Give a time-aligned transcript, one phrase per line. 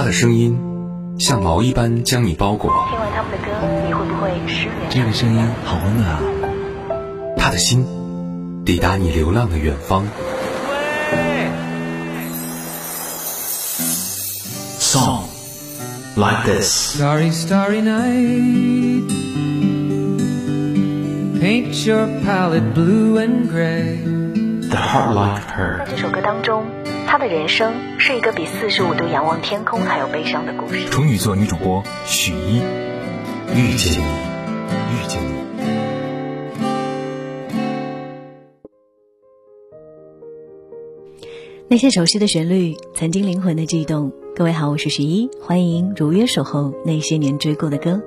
[0.00, 0.58] 他的声音
[1.18, 2.70] 像毛一般将你包裹。
[2.88, 3.52] 听完他们的歌，
[3.86, 4.88] 你会不会失眠？
[4.88, 6.20] 这个声音好温暖啊！
[7.36, 7.84] 他的心
[8.64, 10.06] 抵达你流浪的远方。
[14.78, 15.24] Song
[16.16, 16.96] like this.
[16.96, 19.06] Starry, starry night.
[21.42, 23.98] Paint your palette blue and gray.
[24.66, 25.84] The heart like 在 her.
[25.90, 26.64] 这首歌当中，
[27.12, 30.88] 他的人生是一个比四十五度仰望天空还要悲伤的故事。
[30.90, 32.58] 处女座女主播许一，
[33.52, 34.04] 遇见你，
[34.94, 35.26] 遇见你。
[41.66, 44.12] 那些熟悉的旋律，曾经灵魂的悸动。
[44.36, 48.00] 各位好，我是许一，欢迎如约守候那些年追过的歌。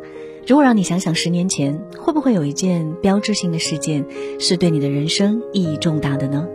[0.48, 4.06] 如果让你想想十年前，会不会有一件标志性的事件，
[4.40, 6.48] 是对你的人生意义重大的呢？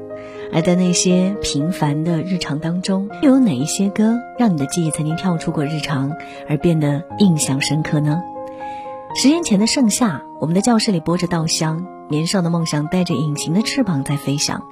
[0.53, 6.13] 而在那些平凡的日常当中，又有哪一些歌让你的记忆曾经跳出过日常，
[6.49, 8.23] 而变得印象深刻呢？
[9.15, 14.63] 十年前的盛夏，我们的教室里播着稻香，年少的梦想带着隐形的翅膀在飞翔，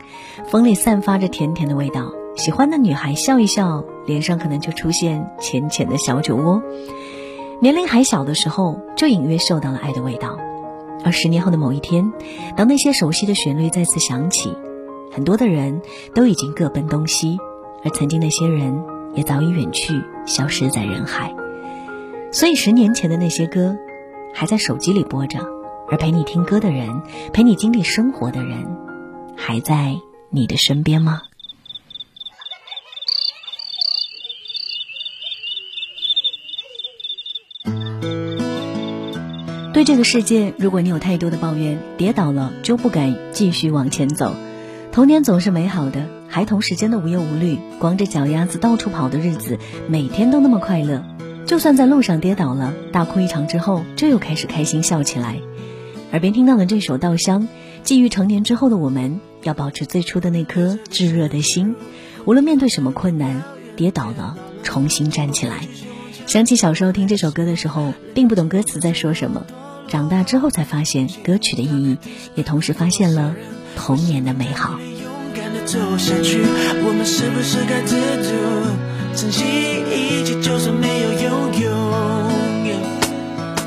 [0.47, 2.13] 风里散发着甜甜的味道。
[2.37, 6.63] 喜欢的女孩笑一笑，脸上可能就出现浅浅的小酒窝。
[7.61, 10.39] 年龄还小的时候，就隐约嗅到了爱的味道。
[11.03, 12.13] 而十年后的某一天，
[12.57, 14.53] 当那些熟悉的旋律再次响起，
[15.13, 15.81] 很多的人
[16.15, 17.39] 都已经各奔东西，
[17.85, 21.35] 而曾经那些人也早已远去，消失在人海。
[22.33, 23.77] 所以，十年前的那些歌，
[24.35, 25.39] 还在手机里播着，
[25.89, 28.77] 而陪你听歌的人，陪你经历生活的人，
[29.37, 29.95] 还在
[30.29, 31.23] 你的身边吗？
[39.73, 44.35] 对这个世界，如果你有太多的抱怨，跌倒了就不敢继续往前走。
[44.97, 49.59] 童年总是美好的，孩童时间的无忧无虑，光着脚丫子到处跑的日子，
[49.91, 51.05] 每天都那么快乐。
[51.45, 55.39] 就算在路上跌倒了，大哭一场之后，就又开始开心笑起来。
[56.13, 57.43] 耳边听到的这首《稻香》，
[57.83, 61.75] 寄予成年之后的我们，要保持最初的那颗炙热的心，
[62.25, 63.43] 无论面对什么困难，
[63.77, 65.69] 跌倒了重新站起来。
[66.27, 69.45] 想起小时候听这首歌的时候，并不懂歌词在说什么。
[69.89, 71.99] 长大之后才发现歌曲的意义，
[72.35, 73.37] 也同时发现了
[73.77, 74.77] 童年的美好。
[74.81, 76.43] 勇敢的走下去，
[76.83, 77.95] 我们是不是该知
[78.25, 78.33] 足，
[79.15, 79.45] 珍惜
[79.93, 81.71] 一切，就算没有拥有。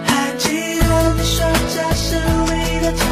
[0.03, 0.49] 还记
[0.79, 2.17] 得你说这是
[2.49, 3.07] 唯一的城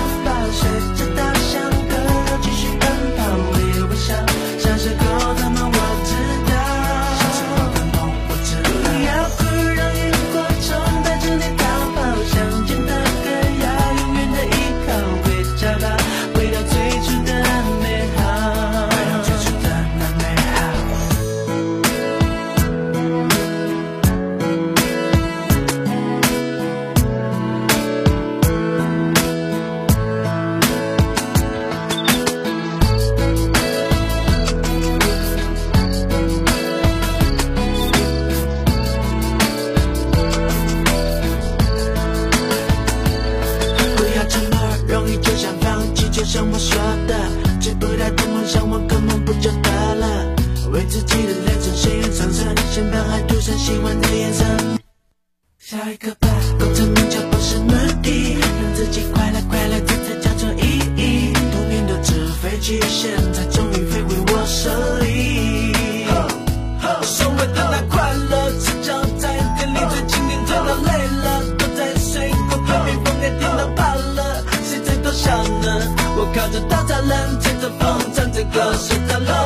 [78.57, 78.73] 唱
[79.07, 79.36] 着歌，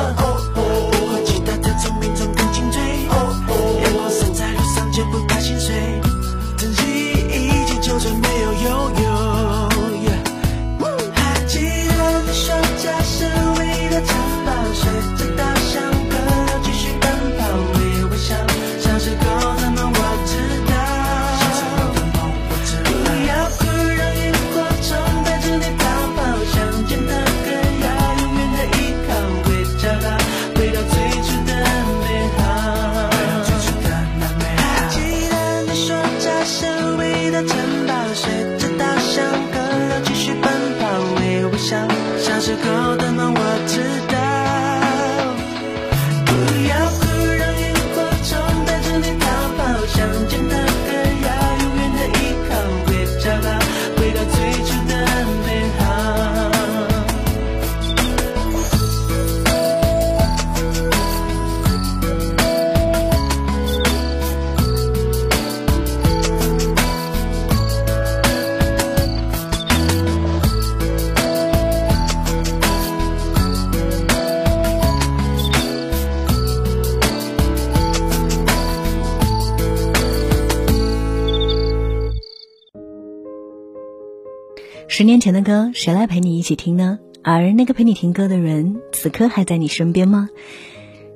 [84.94, 86.98] 十年前的歌，谁来陪你一起听呢？
[87.22, 90.28] 而那个陪你听歌的人，此刻还在你身边吗？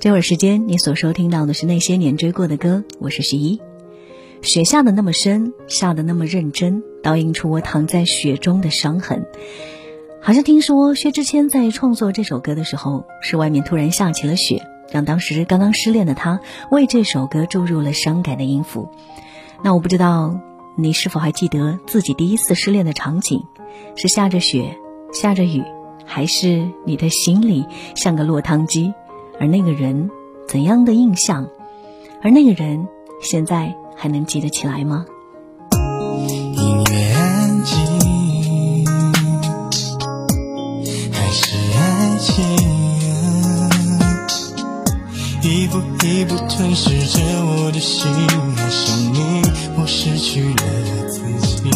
[0.01, 3.61] 这会儿时间，你所收听到的是那些年追过的歌，我是十一。
[4.41, 9.27] 雪下的那么深，下的那么认真，倒映出我躺在雪中的伤痕。
[10.23, 16.41] 好像听说薛之谦在创作这首歌的时候，是外面突然下起了雪，让当时刚刚失恋的他
[16.71, 18.89] 为这首歌注入了伤感的音符。
[19.63, 20.41] 那我不知道
[20.79, 23.45] 你是否还记得自己第一次失恋的场景，
[23.95, 24.77] 是下着雪，
[25.13, 25.63] 下着雨，
[26.05, 27.65] 还是你的心里
[27.95, 28.93] 像个落汤鸡？
[29.39, 30.11] 而那个人
[30.49, 31.47] 怎样的印象？
[32.23, 32.87] 而那个人
[33.21, 35.05] 现在还能记得起来吗？
[36.57, 38.87] 音乐安静，
[41.13, 42.45] 还是爱情？
[45.43, 48.11] 一步一步吞噬着我的心，
[48.57, 49.43] 爱上你，
[49.79, 51.71] 我失去了自己。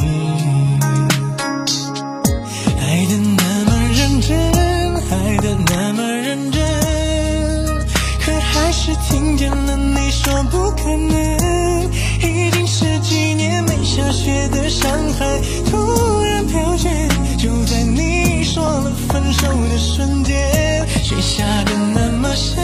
[10.30, 11.90] 说不可能。
[12.22, 14.88] 已经十几年没下雪的上
[15.18, 15.26] 海，
[15.68, 16.88] 突然飘雪，
[17.36, 22.62] 就在你说了分手的瞬间，雪下的那么深，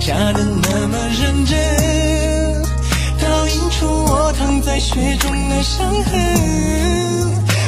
[0.00, 2.62] 下的那么认真，
[3.20, 6.18] 倒映出我躺在雪中的伤痕。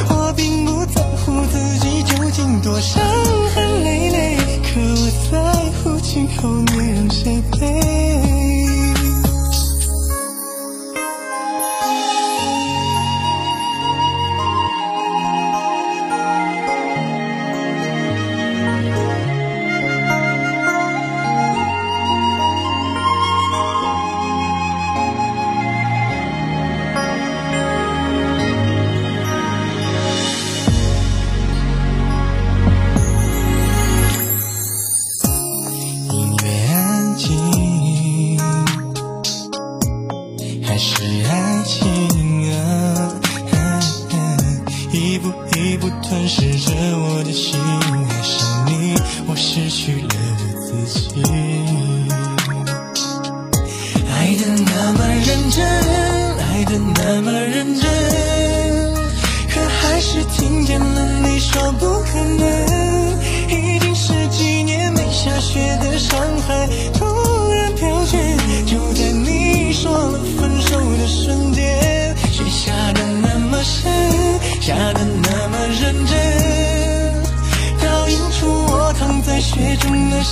[0.08, 3.00] 我并不在乎自己究竟多伤
[3.54, 5.38] 痕累累，可我在
[5.78, 8.09] 乎今后你让谁陪。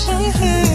[0.08, 0.67] 伤痕。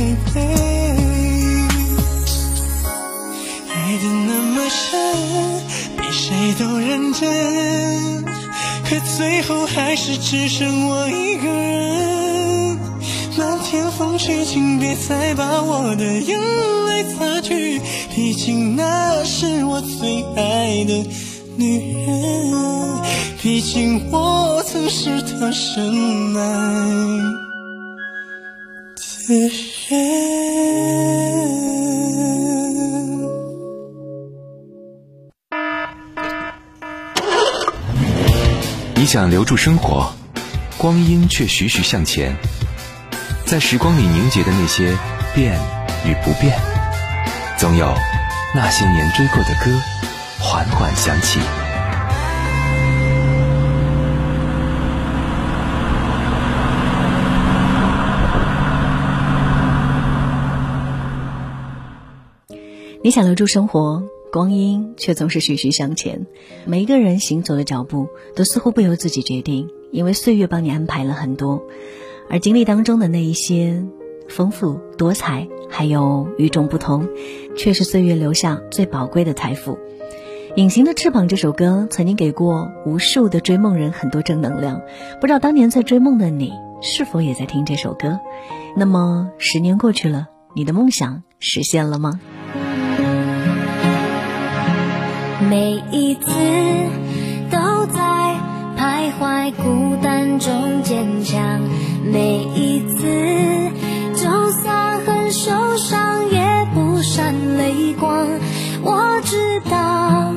[0.00, 0.40] 你让谁陪。
[3.68, 4.88] 爱的那么深，
[5.98, 8.24] 比谁都认真，
[8.88, 12.78] 可最后还是只剩我一个人。
[13.36, 16.38] 漫天风雪，请别再把我的眼
[16.86, 17.80] 泪擦去，
[18.14, 21.06] 毕竟那是我最爱的。
[21.56, 22.52] 女人，
[23.42, 26.40] 毕竟我曾是她深爱
[29.28, 29.69] 的人。
[29.92, 29.96] 你
[39.04, 40.12] 想留住生活，
[40.78, 42.36] 光阴却徐徐向前，
[43.44, 44.96] 在时光里凝结的那些
[45.34, 45.58] 变
[46.06, 46.56] 与不变，
[47.58, 47.92] 总有
[48.54, 49.76] 那些年追过的歌，
[50.38, 51.40] 缓缓响起。
[63.02, 66.26] 你想留住生活，光阴却总是徐徐向前。
[66.66, 71.64] 每一个人行走的脚步都似乎不由自己决定，因为岁月帮你安排了很多，
[72.28, 73.82] 而经历当中的那一些
[74.28, 77.08] 丰富多彩，还有与众不同，
[77.56, 79.78] 却是岁月留下最宝贵的财富。
[80.56, 84.82] 隐形的翅膀》这首歌曾经给过无数的追梦人很多正能量，
[85.22, 86.52] 不知道当年在追梦的你
[86.82, 88.20] 是否也在听这首歌？
[88.76, 92.20] 那么十年过去了，你的梦想实现了吗？
[95.50, 96.30] 每一次
[97.50, 98.36] 都在
[98.78, 101.60] 徘徊孤单中坚强，
[102.04, 103.02] 每一次
[104.14, 106.38] 就算很受伤也
[106.72, 108.28] 不闪泪光。
[108.84, 110.32] 我知道，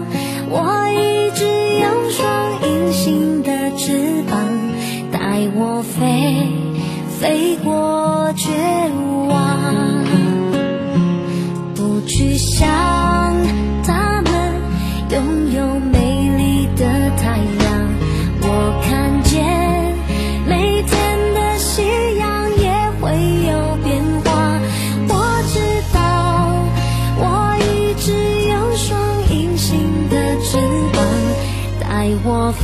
[0.49, 4.39] 我一直有双隐形的翅膀，
[5.11, 6.47] 带我飞，
[7.19, 8.49] 飞过绝
[9.29, 9.35] 望。
[11.75, 12.67] 不去想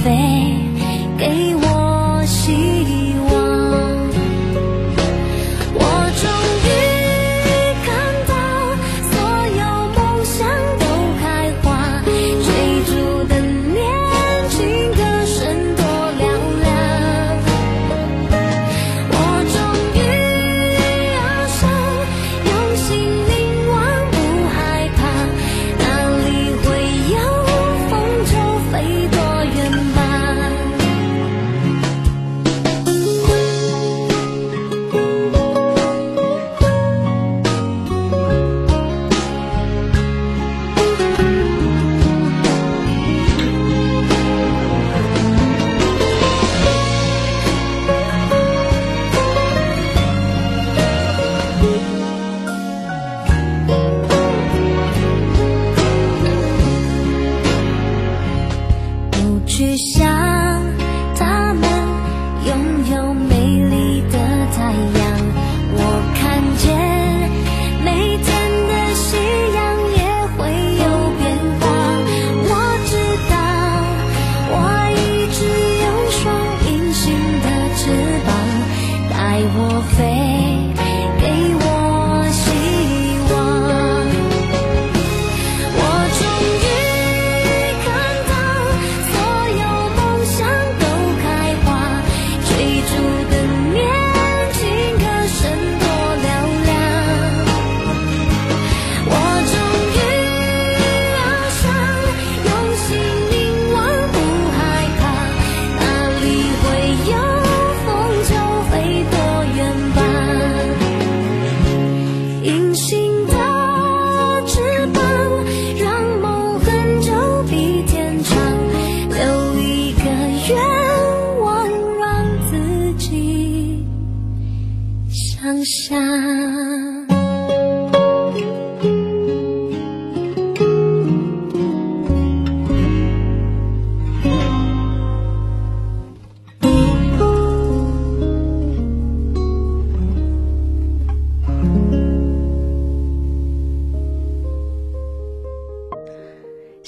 [0.03, 0.09] 飞，
[1.17, 1.68] 给我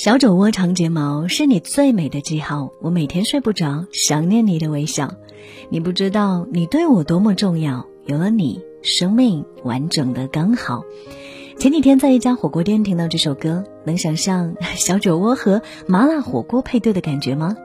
[0.03, 5.13] 小肘窝长睫毛是你最美的记号，我每天睡不着，想念你的微笑。
[5.70, 10.81] 你不知道你对我多么重要，有了你，生命完整的刚好。
[11.60, 17.55] 前几天在一家火锅店听到这首歌，能想象小酒窝和麻辣火锅配对的感觉吗？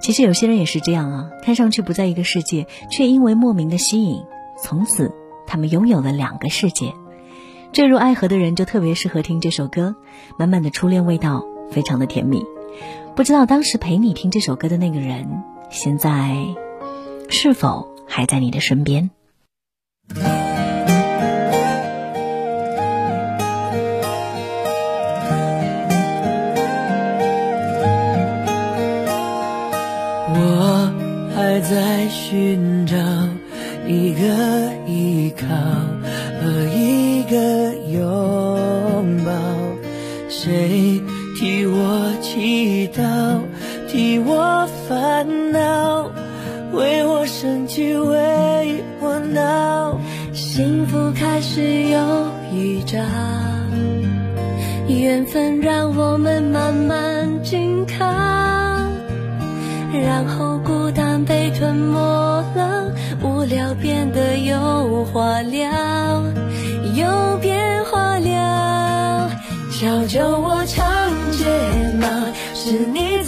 [0.00, 4.22] 其实有些人也是这样啊，看上去不在一个世界，却因为莫名的吸引，
[4.62, 5.12] 从此
[5.46, 6.94] 他们拥有了两个世界。
[7.72, 9.94] 坠入爱河的人就特别适合听这首歌，
[10.38, 12.42] 满满的初恋味道，非常的甜蜜。
[13.14, 16.36] 不知道当时陪你听这首歌的那个人，现在
[17.28, 19.10] 是否还在你的身边？
[30.38, 30.92] 我
[31.34, 32.96] 还在寻找
[33.88, 34.20] 一个
[34.86, 35.46] 依靠
[36.42, 39.32] 和一个拥抱，
[40.28, 40.95] 谁
[51.36, 51.98] 还是有
[52.50, 52.98] 预兆，
[54.88, 58.06] 缘分让我们慢慢紧靠，
[59.92, 61.98] 然后孤单被吞没
[62.54, 62.90] 了，
[63.22, 65.68] 无聊变得有话聊，
[66.94, 69.30] 有变化了。
[69.70, 70.86] 小酒窝长
[71.32, 71.44] 睫
[72.00, 72.08] 毛，
[72.54, 73.22] 是你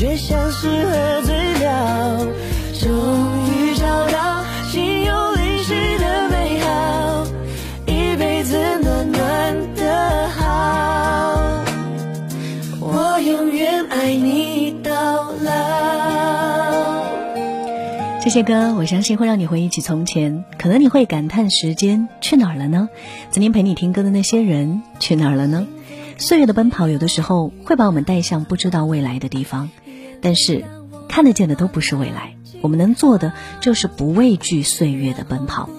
[0.00, 2.26] 觉像是喝醉了。
[2.72, 2.90] 终
[3.50, 7.26] 于找到心有灵犀的美好，
[7.84, 11.62] 一辈子暖暖的好。
[12.80, 15.50] 我永远爱你到老。
[18.22, 22.88] 这些歌，我相信会让你回忆起从前，可能你会感叹时间去哪儿了呢？
[23.30, 25.66] 曾经陪你听歌的那些人去哪儿了呢？
[26.16, 29.70] 岁月的奔跑，有的时候会把我们带向不知道未来的地方，
[30.20, 30.64] 但是
[31.08, 32.36] 看得见的都不是未来。
[32.62, 35.70] 我们能做的就是不畏惧岁月的奔跑，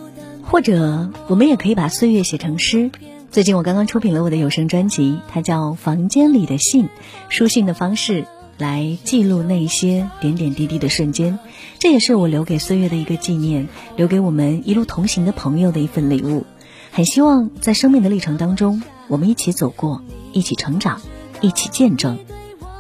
[0.44, 2.92] 或者我们也可以把岁月写成诗。
[3.30, 6.86] 最近我刚刚出品了我的有声专辑，它叫《房间里的信》，
[7.30, 8.26] 书信的方式
[8.58, 11.40] 来记录那些点点滴滴的瞬间，
[11.80, 16.46] 这也是我留给岁月的一个纪念，留给我们一路同行的朋友的一份礼物。
[16.92, 20.02] 很希望在生命的历程当中，我们一起走过，
[20.34, 21.00] 一起成长，
[21.40, 22.20] 一起见证，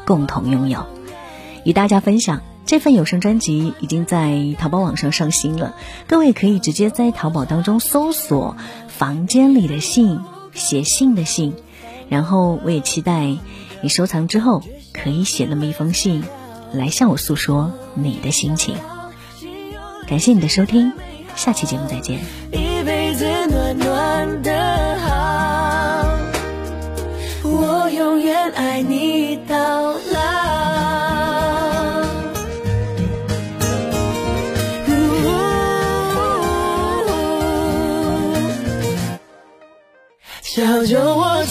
[0.05, 0.85] 共同拥有，
[1.63, 2.41] 与大家分享。
[2.63, 5.75] 这份有声专辑已经在淘宝网上上新了，
[6.07, 8.55] 各位可以直接在淘宝当中搜索
[8.87, 10.19] “房间里的信”，
[10.53, 11.53] 写信的信，
[12.07, 13.35] 然后我也期待
[13.81, 14.63] 你收藏之后
[14.93, 16.23] 可以写那么一封信，
[16.71, 18.75] 来向我诉说你的心情。
[20.07, 20.93] 感谢你的收听，
[21.35, 22.19] 下期节目再见。
[22.51, 26.05] 一辈子暖暖的好，
[27.43, 29.10] 我永远爱你
[40.53, 41.41] 小酒窝